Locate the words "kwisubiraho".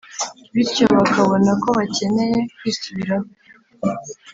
2.55-3.27